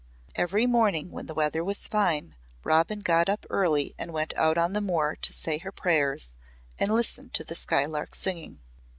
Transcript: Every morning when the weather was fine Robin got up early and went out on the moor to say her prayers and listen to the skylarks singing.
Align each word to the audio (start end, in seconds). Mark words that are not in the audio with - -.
Every 0.33 0.65
morning 0.65 1.11
when 1.11 1.27
the 1.27 1.35
weather 1.35 1.63
was 1.63 1.87
fine 1.87 2.35
Robin 2.63 3.01
got 3.01 3.29
up 3.29 3.45
early 3.51 3.93
and 3.99 4.11
went 4.11 4.35
out 4.35 4.57
on 4.57 4.73
the 4.73 4.81
moor 4.81 5.15
to 5.21 5.31
say 5.31 5.59
her 5.59 5.71
prayers 5.71 6.31
and 6.79 6.91
listen 6.91 7.29
to 7.33 7.43
the 7.43 7.53
skylarks 7.53 8.17
singing. 8.17 8.61